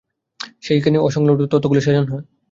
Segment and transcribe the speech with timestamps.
[0.61, 2.25] সেইখানেই অসংলগ্ন তথ্যগুলি সাজান হয়।